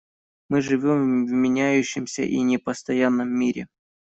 [0.49, 3.67] Мы живем в меняющемся и непостоянном мире.